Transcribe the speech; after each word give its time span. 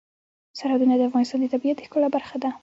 سرحدونه 0.59 0.93
د 0.97 1.01
افغانستان 1.09 1.39
د 1.41 1.45
طبیعت 1.53 1.77
د 1.77 1.81
ښکلا 1.87 2.07
برخه 2.15 2.37
ده. 2.43 2.49